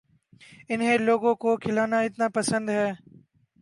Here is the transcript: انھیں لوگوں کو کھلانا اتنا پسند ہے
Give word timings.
انھیں 0.69 0.97
لوگوں 0.99 1.33
کو 1.41 1.49
کھلانا 1.63 1.99
اتنا 1.99 2.27
پسند 2.35 2.69
ہے 2.69 2.87